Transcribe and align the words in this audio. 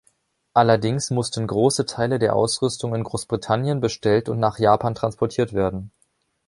Allerdings 0.55 1.11
mussten 1.11 1.45
große 1.45 1.85
Teile 1.85 2.17
der 2.17 2.35
Ausrüstung 2.35 2.95
in 2.95 3.03
Großbritannien 3.03 3.81
bestellt 3.81 4.29
und 4.29 4.39
nach 4.39 4.57
Japan 4.57 4.95
transportiert 4.95 5.53
werden. 5.53 5.91